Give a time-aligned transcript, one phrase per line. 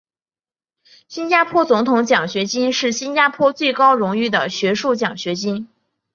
[1.07, 5.69] 新加坡总统奖学金是新加坡最高荣誉的学术奖学金。